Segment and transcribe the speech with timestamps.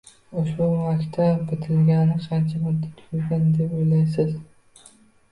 [0.39, 4.33] Ushbu maktub bitilganiga qancha muddat bo‘lgan deb o‘ylaysiz?